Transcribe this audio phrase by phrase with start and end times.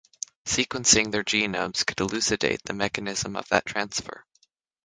[0.47, 4.25] Sequencing their genomes could elucidate the mechanism of that transfer.